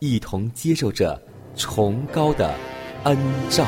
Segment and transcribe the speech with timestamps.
[0.00, 1.20] 一同接受着
[1.54, 2.54] 崇高的
[3.04, 3.16] 恩
[3.50, 3.66] 照。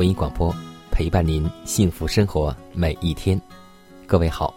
[0.00, 0.50] 福音广播
[0.90, 3.38] 陪伴您幸福生活每一天。
[4.06, 4.54] 各位好，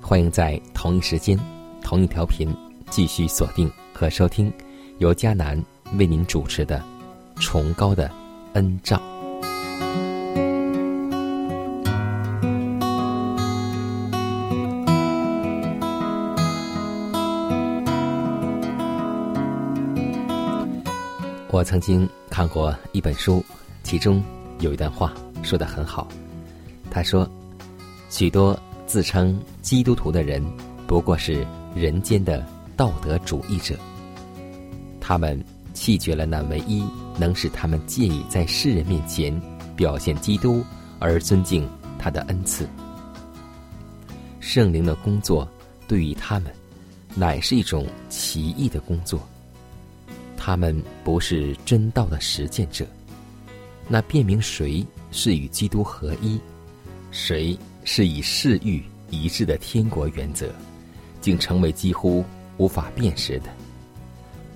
[0.00, 1.38] 欢迎在同一时间、
[1.82, 2.48] 同一调频
[2.88, 4.50] 继续锁定和收听
[4.96, 5.62] 由迦南
[5.98, 6.82] 为您主持的
[7.38, 8.10] 《崇高的
[8.54, 8.96] 恩照》。
[21.50, 23.44] 我曾经看过一本书，
[23.82, 24.24] 其中
[24.60, 26.08] 有一段话说得很好。
[26.90, 27.28] 他说
[28.10, 30.42] ：“许多自称基督徒的人，
[30.86, 32.44] 不过是人间的
[32.76, 33.76] 道德主义者。
[35.00, 35.42] 他们
[35.74, 36.84] 弃绝了那唯一
[37.18, 39.38] 能使他们借以在世人面前
[39.76, 40.64] 表现基督
[40.98, 42.68] 而尊敬他的恩赐。
[44.40, 45.46] 圣灵的工作
[45.86, 46.52] 对于他们，
[47.14, 49.20] 乃是一种奇异的工作。”
[50.40, 52.86] 他们不是真道的实践者，
[53.88, 56.38] 那辨明谁是与基督合一，
[57.10, 60.52] 谁是以世欲一致的天国原则，
[61.20, 62.24] 竟成为几乎
[62.58, 63.46] 无法辨识的。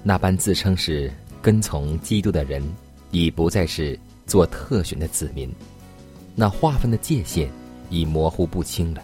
[0.02, 1.10] 那般自称是
[1.40, 2.62] 跟从基督的人，
[3.10, 5.50] 已不再是做特选的子民，
[6.34, 7.50] 那划分的界限
[7.88, 9.02] 已模糊不清了。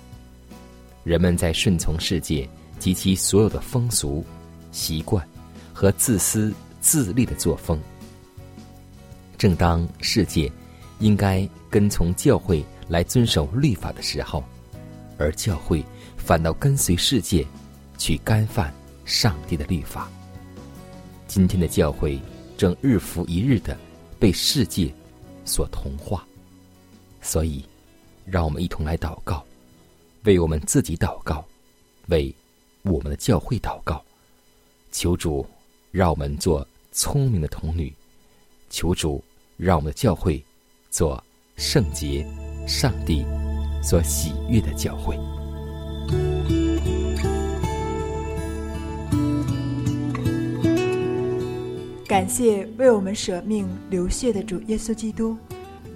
[1.05, 2.47] 人们在顺从世界
[2.78, 4.22] 及其所有的风俗、
[4.72, 5.27] 习惯
[5.72, 6.53] 和自私。
[6.81, 7.78] 自利的作风。
[9.38, 10.50] 正当世界
[10.99, 14.43] 应该跟从教会来遵守律法的时候，
[15.16, 15.82] 而教会
[16.16, 17.47] 反倒跟随世界
[17.97, 20.10] 去干犯上帝的律法。
[21.28, 22.21] 今天的教会
[22.56, 23.78] 正日复一日的
[24.19, 24.93] 被世界
[25.44, 26.26] 所同化，
[27.22, 27.65] 所以，
[28.25, 29.44] 让我们一同来祷告，
[30.25, 31.44] 为我们自己祷告，
[32.09, 32.34] 为
[32.82, 34.05] 我们的教会祷告，
[34.91, 35.47] 求主
[35.93, 36.66] 让我们做。
[36.91, 37.94] 聪明的童女，
[38.70, 39.22] 求主
[39.59, 40.43] 让我们的教会
[40.89, 41.23] 做
[41.57, 42.25] 圣洁、
[42.65, 43.27] 上帝
[43.83, 45.19] 所喜悦的教会。
[52.07, 55.37] 感谢为我们舍命流血的主耶稣基督，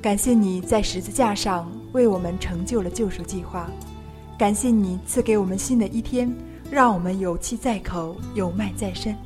[0.03, 3.71] 感谢你在十字架上为我们成就了救赎计划，
[4.37, 6.31] 感谢你赐给我们新的一天，
[6.69, 9.17] 让我们有气在口，有脉在身。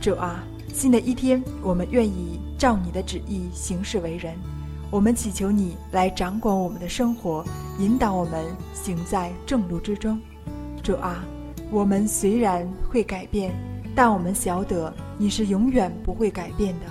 [0.00, 0.44] 主啊！
[0.74, 4.34] 新的一天，我们愿意照你的旨意行事为人。
[4.90, 7.44] 我们祈求你来掌管我们的生活，
[7.80, 10.20] 引导我们行在正路之中。
[10.82, 11.24] 主啊，
[11.70, 13.52] 我们虽然会改变，
[13.94, 16.86] 但我们晓得你是永远不会改变的。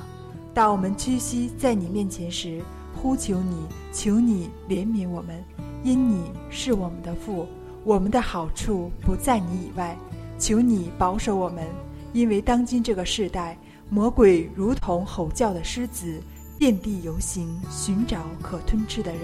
[0.53, 2.61] 当我们屈膝在你面前时，
[3.01, 5.41] 呼求你，求你怜悯我们，
[5.83, 7.47] 因你是我们的父，
[7.85, 9.97] 我们的好处不在你以外。
[10.37, 11.63] 求你保守我们，
[12.11, 13.57] 因为当今这个时代。
[13.89, 16.19] 魔鬼如同吼叫的狮子，
[16.57, 19.21] 遍地游行，寻找可吞吃的人。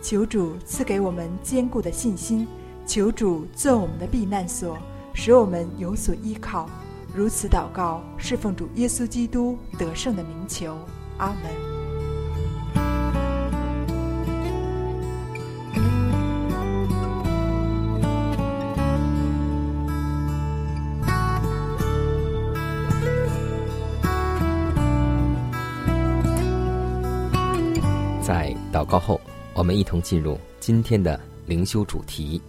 [0.00, 2.48] 求主赐给我们坚固的信心，
[2.86, 4.76] 求主做我们的避难所，
[5.14, 6.68] 使我们有所依靠。
[7.14, 10.76] 如此祷告，侍奉主耶稣基督得胜的名求。
[11.18, 11.71] 阿门。
[29.72, 32.40] 一同进入今天的灵修主题，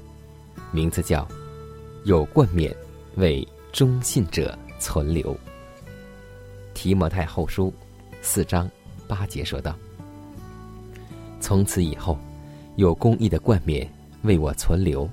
[0.72, 1.28] 名字叫
[2.06, 2.75] “有冠冕
[3.16, 5.36] 为忠信者存留”。
[6.74, 7.74] 提摩太后书
[8.22, 8.70] 四章
[9.08, 9.78] 八节说道
[11.40, 12.18] ：“从此以后，
[12.78, 13.88] 有公义的冠冕
[14.24, 15.08] 为我存留，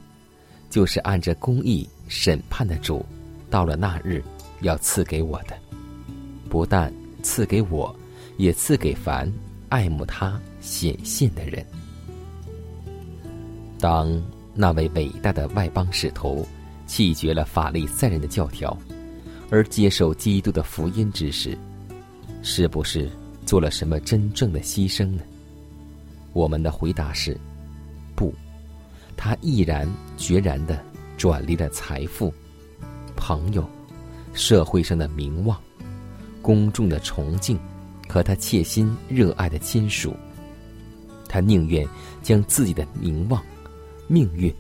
[0.71, 3.05] 就是按着公义审判的主，
[3.51, 4.25] 到了那日
[4.63, 5.59] 要赐给我的。
[6.49, 6.93] 不但
[7.23, 7.95] 赐给我，
[8.39, 9.31] 也赐给凡
[9.69, 11.65] 爱慕他显现的人。
[13.81, 14.23] 当
[14.55, 16.47] 那位伟大的外邦使徒
[16.87, 18.77] 弃绝了法利赛人的教条。”
[19.53, 21.59] 而接受基督的福音之时，
[22.41, 23.11] 是不是
[23.45, 25.23] 做了什么真正的牺牲呢？
[26.33, 27.37] 我们的回答是：
[28.15, 28.33] 不，
[29.17, 30.81] 他毅然决然的
[31.17, 32.33] 转离了财富、
[33.17, 33.69] 朋友、
[34.35, 35.61] 社会上的名望、
[36.41, 37.59] 公众的崇敬
[38.09, 40.15] 和他切心热爱的亲属。
[41.29, 41.85] 他宁愿
[42.23, 43.43] 将自己的名望、
[44.11, 44.53] 命运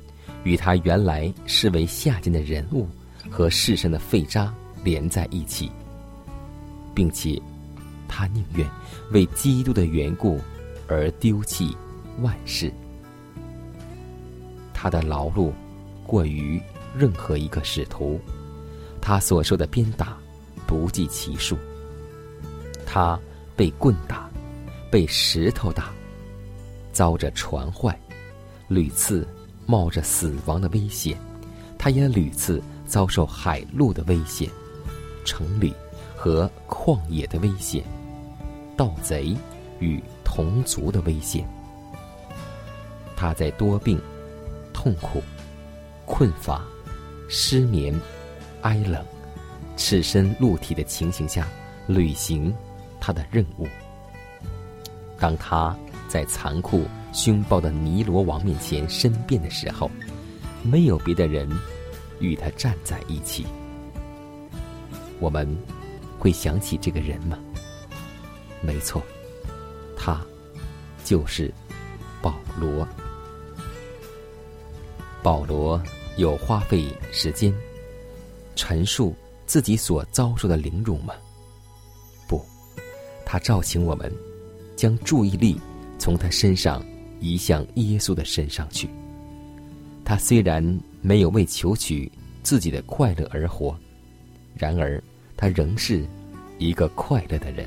[0.44, 2.88] 与他原来视为下贱的人物
[3.29, 4.55] 和世上的废渣。
[4.82, 5.70] 连在一起，
[6.94, 7.38] 并且，
[8.08, 8.67] 他宁愿
[9.11, 10.41] 为基督的缘故
[10.88, 11.76] 而丢弃
[12.23, 12.73] 万事。
[14.73, 15.52] 他的劳碌
[16.06, 16.58] 过于
[16.97, 18.19] 任何一个使徒，
[19.02, 20.17] 他所受的鞭打
[20.67, 21.58] 不计其数。
[22.87, 23.20] 他
[23.55, 24.31] 被棍打，
[24.91, 25.93] 被石头打，
[26.91, 27.94] 遭着船坏，
[28.67, 29.29] 屡次
[29.70, 31.17] 冒着死亡的危险，
[31.78, 34.50] 他也屡次遭受海陆的危险。
[35.25, 35.72] 城里
[36.17, 37.84] 和旷野的危险，
[38.76, 39.37] 盗贼
[39.78, 41.49] 与同族的危险。
[43.14, 44.00] 他在多病、
[44.72, 45.22] 痛苦、
[46.05, 46.64] 困乏、
[47.28, 47.94] 失眠、
[48.62, 49.05] 哀冷、
[49.76, 51.46] 赤身露体的情形下
[51.87, 52.52] 履行
[53.00, 53.69] 他的任务。
[55.16, 55.76] 当他
[56.08, 59.90] 在残酷凶暴的尼罗王面前申辩的时候，
[60.62, 61.48] 没有别的人
[62.20, 63.46] 与他站在一起。
[65.18, 65.46] 我们
[66.18, 67.38] 会想起这个人吗？
[68.62, 69.02] 没错，
[69.96, 70.20] 他
[71.04, 71.52] 就是
[72.22, 72.86] 保罗。
[75.22, 75.82] 保罗
[76.16, 77.54] 有花费时间
[78.56, 79.14] 陈述
[79.44, 81.12] 自己所遭受的凌辱吗？
[82.26, 82.42] 不，
[83.26, 84.10] 他召请我们
[84.76, 85.60] 将注意力
[85.98, 86.82] 从他身上
[87.20, 88.88] 移向耶稣的身上去。
[90.05, 90.62] 他虽然
[91.00, 92.11] 没有为求取
[92.43, 93.76] 自己的快乐而活，
[94.55, 95.02] 然而。
[95.37, 96.06] 他仍是
[96.58, 97.67] 一个快乐的人。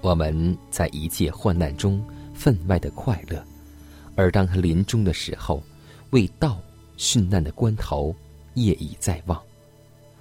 [0.00, 2.00] 我们在一切患难中
[2.32, 3.44] 分外的快乐，
[4.14, 5.60] 而当他临终的时候，
[6.10, 6.62] 为道
[6.96, 8.14] 殉难的关头，
[8.54, 9.42] 夜已在望，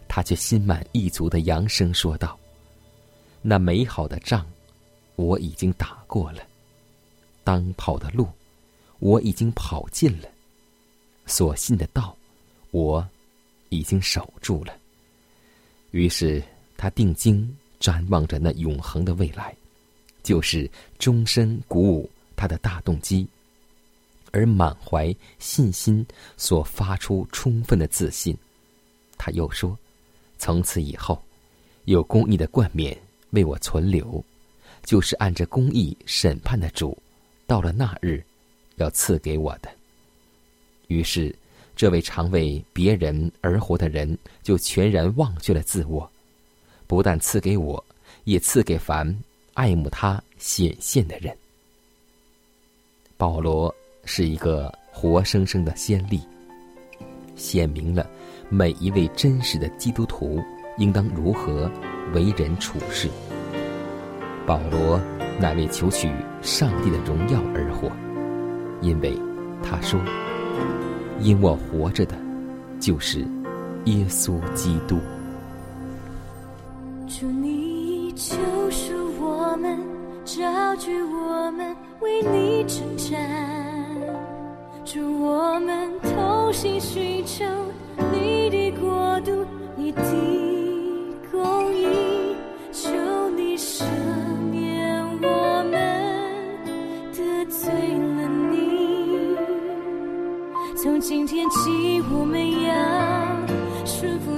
[0.07, 2.39] 他却心满意足的扬声说道
[3.43, 4.43] ：“那美好的仗，
[5.15, 6.39] 我已经打过了；
[7.43, 8.27] 当跑的路，
[8.99, 10.27] 我已经跑尽了；
[11.25, 12.15] 所信的道，
[12.71, 13.07] 我
[13.69, 14.75] 已经守住了。”
[15.91, 16.43] 于是
[16.75, 19.55] 他定睛瞻望着那永恒的未来，
[20.23, 23.27] 就是终身鼓舞他的大动机，
[24.31, 28.35] 而满怀信心所发出充分的自信。
[29.17, 29.77] 他又说
[30.39, 31.21] ：“从此以后，
[31.85, 32.97] 有公义的冠冕
[33.29, 34.23] 为我存留，
[34.83, 36.97] 就是按着公义审判的主，
[37.47, 38.23] 到了那日，
[38.75, 39.69] 要赐给我的。”
[40.87, 41.33] 于是。
[41.75, 46.07] 这位常为别人而活的人，就全然忘却了自我，
[46.85, 47.83] 不但赐给我，
[48.25, 49.03] 也赐给凡
[49.55, 51.35] 爱慕他显现的人。
[53.17, 53.73] 保罗
[54.05, 56.21] 是一个活生生的先例，
[57.35, 58.07] 显明了
[58.49, 60.39] 每一位真实的基督徒
[60.77, 61.69] 应当如何
[62.13, 63.09] 为人处事。
[64.45, 65.01] 保罗
[65.39, 66.09] 乃为求取
[66.41, 67.91] 上帝的荣耀而活，
[68.81, 69.17] 因为
[69.61, 69.99] 他说。
[71.19, 72.15] 因我活着的，
[72.79, 73.19] 就是
[73.85, 74.97] 耶稣基督。
[77.07, 78.35] 祝你救
[78.71, 79.79] 赎我们，
[80.25, 83.21] 召聚我们，为你征战。
[84.83, 87.45] 祝我们同心寻求
[88.11, 89.45] 你的国度，
[89.77, 90.01] 你的
[101.15, 102.73] 今天起，我们要
[103.85, 104.31] 顺服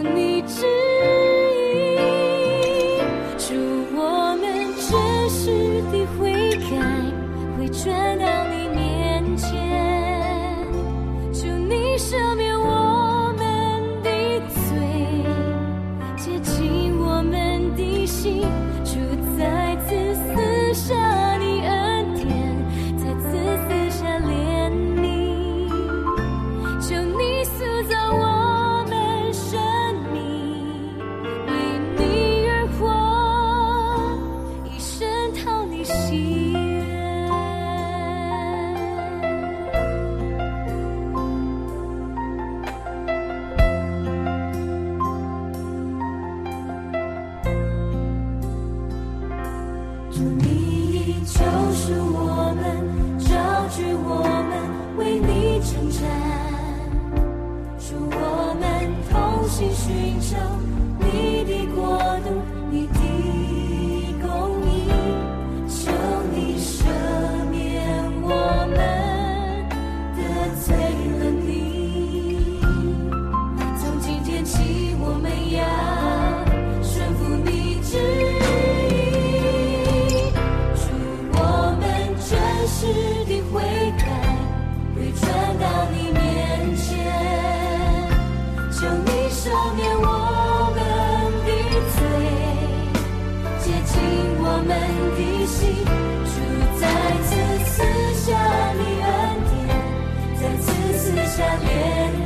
[101.63, 101.67] 怜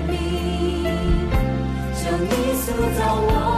[0.10, 0.14] 悯，
[1.96, 2.66] 求你塑
[2.98, 3.49] 造我。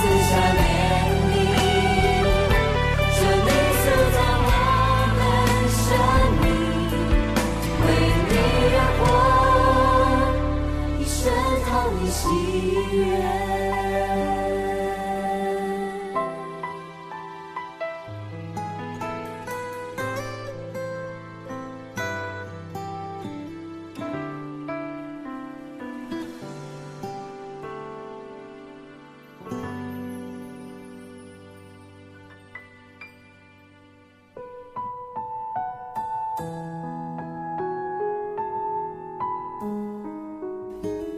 [0.00, 0.60] 思想怜
[1.28, 1.32] 悯，
[3.12, 3.48] 求你
[3.80, 3.84] 塑
[4.16, 4.50] 造我
[5.18, 5.20] 们
[5.76, 5.84] 生
[6.40, 6.44] 命，
[7.84, 7.86] 为
[8.30, 8.32] 你
[8.76, 9.00] 而活，
[10.98, 11.20] 一生
[11.66, 12.18] 同你喜
[12.96, 12.98] 悦。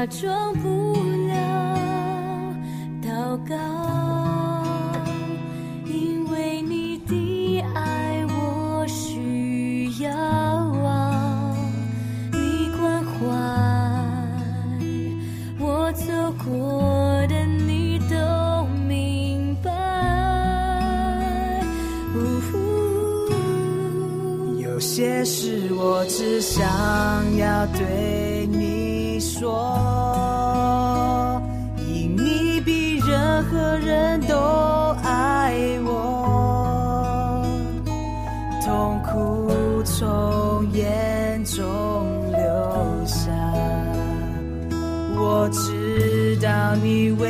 [0.00, 0.54] 假装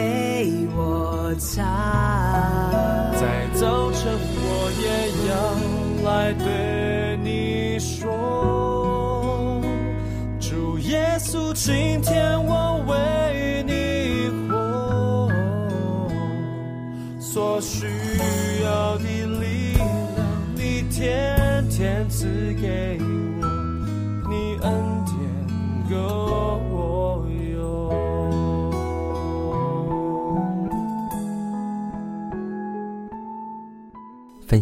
[0.00, 1.62] 为我擦，
[3.12, 4.10] 在早晨
[4.42, 4.88] 我也
[5.28, 5.32] 要
[6.10, 9.60] 来对你说，
[10.40, 15.28] 主耶稣，今天我为你活。
[17.20, 17.86] 所需
[18.64, 19.86] 要的力量，
[20.54, 22.24] 你天天赐
[22.60, 22.98] 给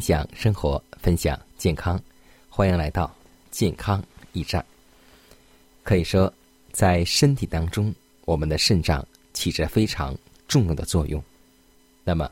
[0.08, 2.02] 享生活，分享健康，
[2.48, 3.14] 欢迎来到
[3.50, 4.64] 健康驿站。
[5.82, 6.32] 可以说，
[6.72, 11.22] 在身体当中，我们的肾脏起着非常重要的作用。
[12.04, 12.26] 那么，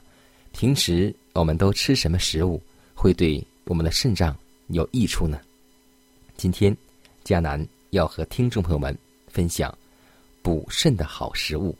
[0.53, 2.59] 平时我们都吃什么食物
[2.95, 4.35] 会对我们的肾脏
[4.69, 5.39] 有益处呢？
[6.35, 6.75] 今天，
[7.27, 8.97] 迦南要和听众朋友们
[9.29, 9.77] 分享
[10.41, 11.77] 补肾的好食物。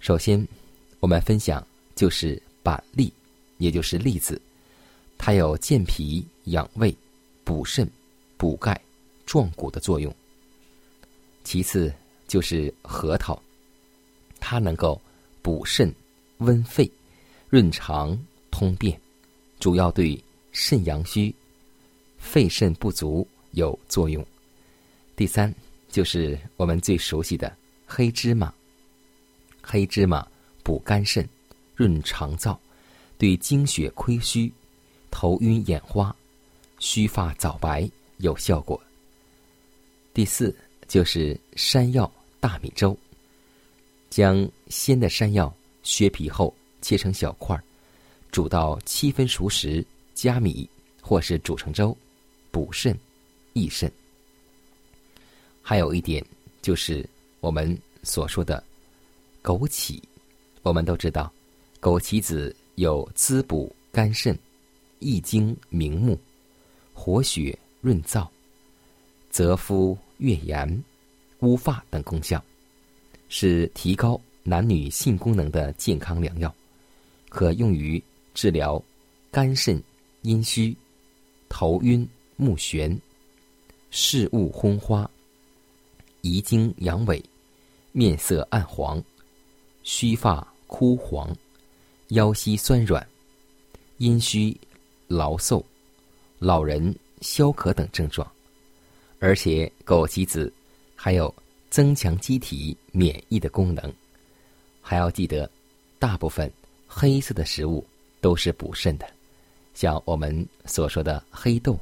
[0.00, 0.44] 首先，
[0.98, 3.12] 我们分享就是板栗，
[3.62, 4.40] 也就是栗子，
[5.16, 6.94] 它有健脾养胃、
[7.44, 7.88] 补肾、
[8.36, 8.78] 补钙。
[9.24, 10.14] 壮骨的作用。
[11.44, 11.90] 其次
[12.26, 13.40] 就是核桃，
[14.40, 15.00] 它能够
[15.40, 15.94] 补肾、
[16.38, 16.90] 温肺、
[17.48, 18.18] 润肠、
[18.50, 19.00] 通便，
[19.58, 21.34] 主要对肾阳虚、
[22.18, 24.26] 肺肾不足有作用。
[25.16, 25.54] 第三
[25.88, 28.52] 就是我们最熟悉的黑芝麻，
[29.62, 30.26] 黑芝麻
[30.64, 31.26] 补肝肾、
[31.74, 32.58] 润肠燥，
[33.22, 34.52] 对精血亏虚、
[35.08, 36.12] 头晕眼花、
[36.80, 38.82] 须发早白有效果。
[40.12, 40.52] 第四
[40.88, 42.98] 就是山药大米粥。
[44.10, 45.54] 将鲜的山药
[45.84, 47.62] 削皮后切成小块儿，
[48.32, 50.68] 煮到七分熟时，加米
[51.00, 51.96] 或是煮成粥，
[52.50, 52.98] 补肾
[53.52, 53.88] 益肾。
[55.62, 56.26] 还有一点
[56.60, 57.08] 就是
[57.38, 58.60] 我们所说的
[59.44, 60.02] 枸杞，
[60.62, 61.32] 我们都知道，
[61.80, 64.38] 枸杞子有滋补肝肾、
[64.98, 66.18] 益精明目、
[66.94, 68.26] 活血润燥。
[69.30, 70.84] 泽肤悦颜、
[71.40, 72.42] 乌发等功效，
[73.28, 76.54] 是提高男女性功能的健康良药，
[77.28, 78.02] 可用于
[78.34, 78.82] 治疗
[79.30, 79.82] 肝肾
[80.22, 80.76] 阴虚、
[81.48, 82.06] 头晕
[82.36, 82.98] 目眩、
[83.90, 85.10] 视物昏花、
[86.20, 87.22] 遗精阳痿、
[87.92, 89.02] 面色暗黄、
[89.82, 91.34] 须发枯黄、
[92.12, 93.06] 腰膝酸软、
[93.96, 94.54] 阴虚
[95.08, 95.64] 劳嗽、
[96.38, 98.30] 老人消渴等症状。
[99.18, 100.52] 而且枸杞子
[100.94, 101.34] 还有
[101.70, 103.90] 增强机体免疫的功能，
[104.82, 105.48] 还要记得，
[105.98, 106.52] 大部分
[106.86, 107.82] 黑色的食物
[108.20, 109.10] 都是补肾的，
[109.72, 111.78] 像我们所说的黑豆、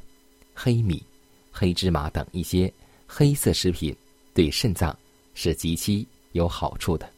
[0.53, 1.03] 黑米、
[1.51, 2.71] 黑芝麻等一些
[3.05, 3.93] 黑色食品，
[4.33, 4.97] 对肾脏
[5.33, 7.09] 是极其有好处的。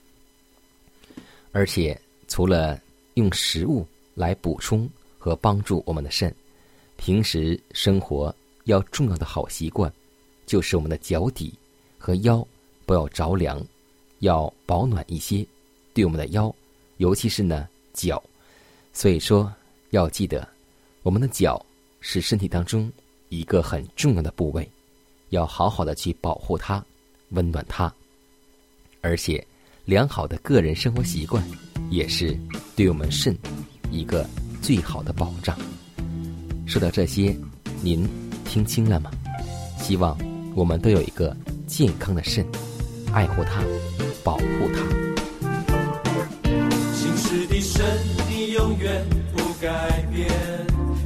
[1.52, 2.82] 而且除了
[3.16, 6.34] 用食物来补充和帮助我们的肾，
[6.98, 8.34] 平时生活
[8.66, 9.92] 要重要的好习惯。
[10.46, 11.54] 就是我们的脚底
[11.98, 12.46] 和腰
[12.86, 13.66] 不要着凉，
[14.20, 15.46] 要保暖一些，
[15.94, 16.54] 对我们的腰，
[16.98, 18.22] 尤其是呢脚，
[18.92, 19.52] 所以说
[19.92, 20.46] 要记得，
[21.02, 21.66] 我们的脚
[22.02, 22.92] 是身体当中
[23.30, 24.70] 一个很重要的部位，
[25.30, 26.84] 要好好的去保护它，
[27.30, 27.92] 温暖它。
[29.00, 29.46] 而且，
[29.86, 31.44] 良好的个人生活习惯
[31.90, 32.38] 也是
[32.76, 33.38] 对我们肾
[33.92, 34.26] 一个
[34.62, 35.58] 最好的保障。
[36.66, 37.36] 说到这些，
[37.82, 38.08] 您
[38.46, 39.12] 听清了吗？
[39.78, 40.18] 希望。
[40.56, 42.46] 我们都有一个健康的肾，
[43.12, 43.64] 爱护它，
[44.24, 44.84] 保护它。
[46.94, 47.84] 心事的神，
[48.30, 49.04] 你永远
[49.36, 50.30] 不改变；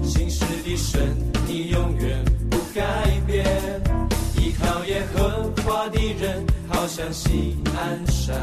[0.03, 1.15] 心事的神，
[1.47, 3.45] 你永远不改变。
[4.37, 6.45] 依靠耶和华的人，
[6.87, 8.33] 好像西安山。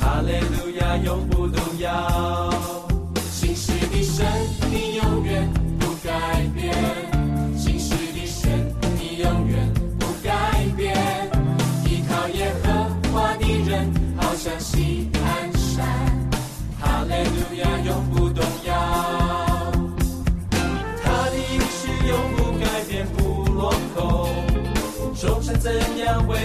[0.00, 2.50] 哈利路亚，永不动摇。
[3.30, 4.26] 心事的神，
[4.70, 5.46] 你永远
[5.78, 6.10] 不改
[6.54, 6.72] 变。
[14.34, 15.86] 向西安山，
[16.80, 18.74] 哈利路亚永不动摇。
[21.00, 24.28] 他的应许永不改变，不落空。
[25.14, 26.36] 众神怎样围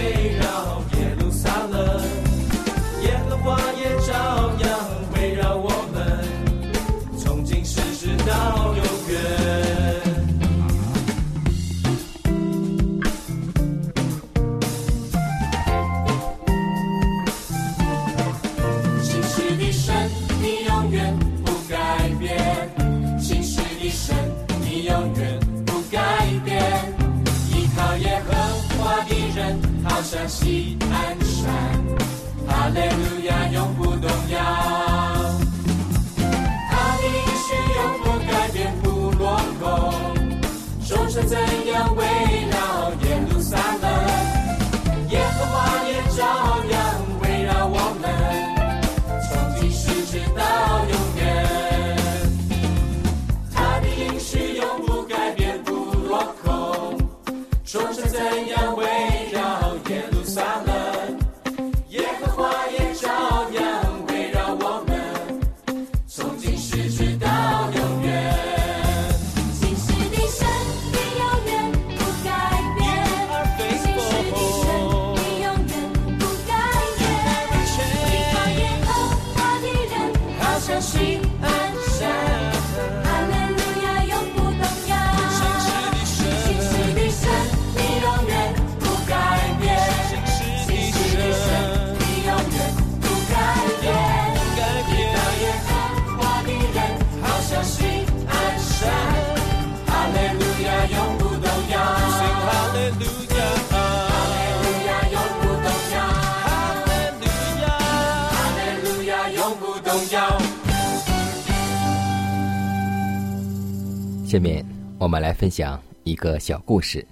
[114.28, 114.62] 下面
[114.98, 117.02] 我们来分享一个小故事，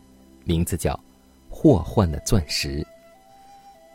[0.45, 0.93] 名字叫
[1.49, 2.83] 《祸患的钻石》。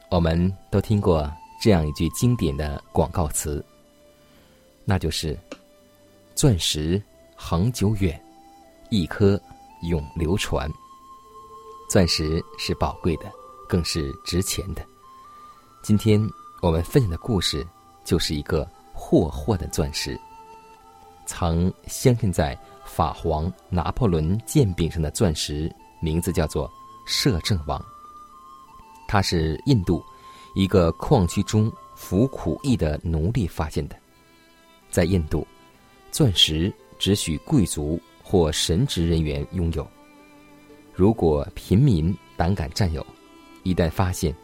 [0.09, 1.31] 我们都听过
[1.61, 3.63] 这样一句经典的广告词，
[4.85, 5.37] 那就是
[6.33, 6.99] “钻石
[7.35, 8.19] 恒久远，
[8.89, 9.39] 一颗
[9.83, 10.67] 永流传”。
[11.91, 13.31] 钻石是宝贵的，
[13.69, 14.83] 更是值钱的。
[15.83, 16.19] 今天
[16.59, 17.63] 我们分享的故事，
[18.03, 20.19] 就是一个霍幻的钻石，
[21.27, 22.57] 曾镶嵌在。
[22.93, 26.69] 法皇拿破仑剑柄上的钻石，名字叫做
[27.05, 27.81] 摄政王。
[29.07, 30.03] 它是印度
[30.55, 33.95] 一个矿区中服苦役的奴隶发现的。
[34.89, 35.47] 在印度，
[36.11, 39.87] 钻石只许贵族或神职人员拥有。
[40.93, 43.05] 如果平民胆敢占有，
[43.63, 44.35] 一旦发现，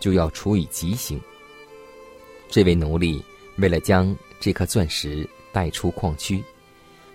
[0.00, 1.20] 就要处以极刑。
[2.48, 3.22] 这位奴隶
[3.58, 6.42] 为了将这颗钻石带出矿区。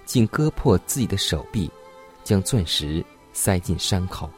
[0.07, 1.69] 竟割破自己的手臂，
[2.23, 4.29] 将钻石塞进伤口，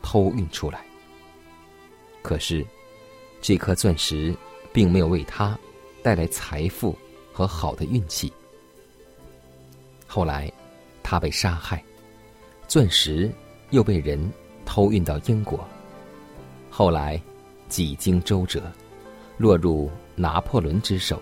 [0.00, 0.86] 偷运出来。
[2.22, 2.64] 可是，
[3.42, 4.32] 这颗钻石
[4.72, 5.58] 并没有为他
[6.00, 6.96] 带来财富
[7.32, 8.32] 和好的运气。
[10.06, 10.50] 后来，
[11.02, 11.84] 他被杀害，
[12.68, 13.28] 钻石
[13.70, 14.32] 又被人
[14.64, 15.58] 偷运到英国。
[16.70, 17.20] 后来，
[17.68, 18.62] 几经周折，
[19.36, 21.20] 落入拿破仑之手，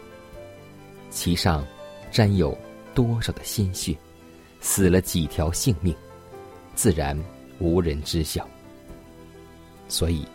[1.09, 1.67] 其上
[2.13, 2.57] 沾有。
[2.95, 3.97] 多少的鲜血，
[4.61, 5.95] 死了几条性命，
[6.75, 7.19] 自然
[7.59, 8.47] 无人知晓。
[9.89, 10.27] 所以，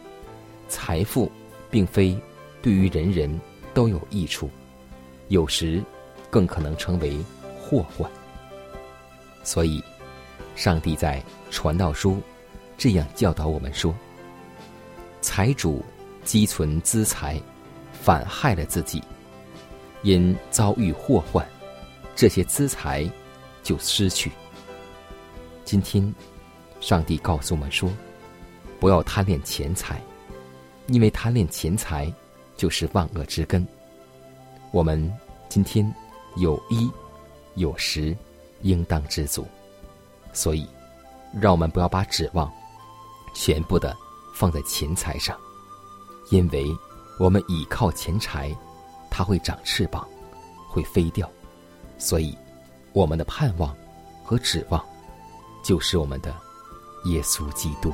[0.68, 1.32] 财富
[1.70, 2.18] 并非
[2.62, 3.39] 对于人人
[3.74, 4.50] 都有益处，
[5.28, 5.84] 有时
[6.30, 7.18] 更可能成为
[7.60, 8.10] 祸患。
[9.44, 9.84] 所以，
[10.56, 12.22] 上帝在传道书
[12.78, 13.94] 这样教导我们说：
[15.22, 15.84] 财主
[16.24, 17.42] 积存资财，
[17.92, 19.04] 反害了自己，
[20.02, 21.46] 因遭遇祸患。
[22.15, 23.10] 这些资财
[23.63, 24.32] 就失去。
[25.65, 26.13] 今天，
[26.80, 27.89] 上帝告诉我们说
[28.80, 30.02] ：“不要贪恋钱财，
[30.88, 32.13] 因为贪恋钱财
[32.56, 33.65] 就是万恶之根。”
[34.71, 35.12] 我们
[35.49, 35.91] 今天
[36.36, 36.89] 有衣
[37.56, 38.15] 有食，
[38.62, 39.47] 应当知足。
[40.34, 40.67] 所以，
[41.39, 42.52] 让我们不要把指望
[43.36, 43.95] 全部的
[44.36, 45.38] 放在钱财上，
[46.32, 46.65] 因为
[47.19, 48.56] 我们倚靠钱财，
[49.10, 50.08] 它会长翅膀，
[50.67, 51.30] 会飞掉。
[51.97, 52.38] 所以，
[52.91, 53.75] 我们的盼望
[54.23, 54.84] 和指望，
[55.63, 56.36] 就是我们的
[57.06, 57.93] 耶稣基督。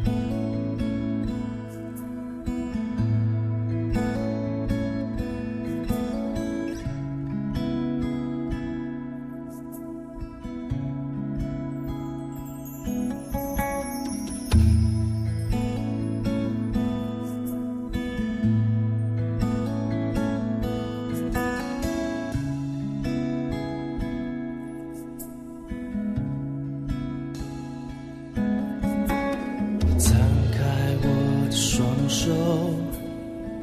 [32.23, 32.29] 手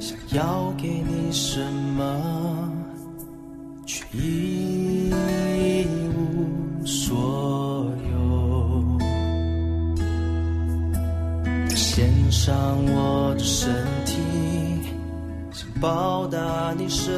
[0.00, 1.60] 想要给你什
[1.96, 2.72] 么，
[3.86, 5.12] 却一
[6.08, 8.98] 无所有。
[11.76, 12.52] 献上
[12.86, 13.72] 我的身
[14.04, 14.16] 体，
[15.52, 17.12] 想报答你什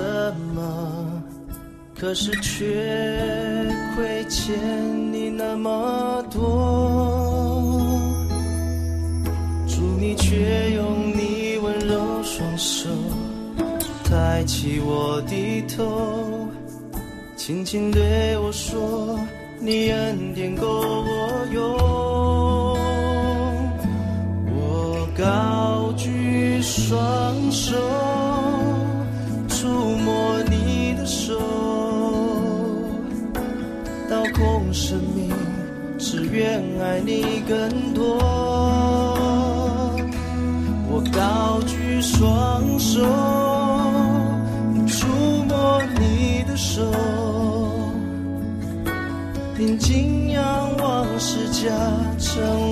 [0.54, 1.22] 么，
[1.98, 2.66] 可是却
[3.96, 4.54] 亏欠
[5.10, 7.98] 你那么多。
[9.66, 10.69] 祝你却。
[14.40, 16.48] 抬起我的头，
[17.36, 19.20] 轻轻对我说
[19.60, 21.62] ：“你恩典够我用。”
[24.56, 27.76] 我高举双手，
[29.46, 31.38] 触摸你的手。
[34.08, 35.30] 掏空生命，
[35.98, 38.19] 只愿爱你更多。
[51.62, 51.68] 家，
[52.18, 52.69] 成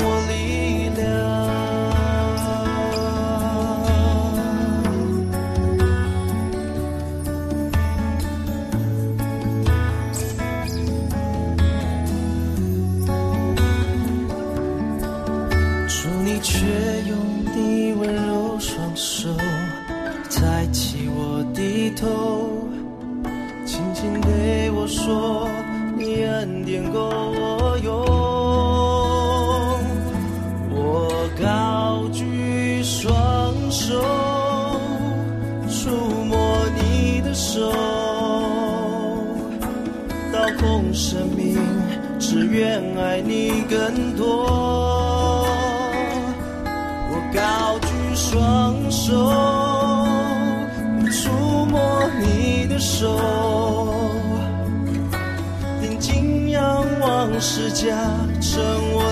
[40.98, 41.56] 生命，
[42.18, 45.46] 只愿爱你更多。
[47.08, 49.32] 我高举双手，
[51.12, 51.30] 触
[51.66, 53.16] 摸你的手，
[55.80, 57.94] 定睛仰望世家，
[58.40, 58.60] 成
[58.92, 59.04] 我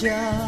[0.00, 0.47] 家，